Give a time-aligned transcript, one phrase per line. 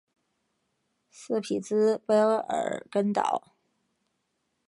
[1.11, 3.53] 斯匹兹卑尔根岛。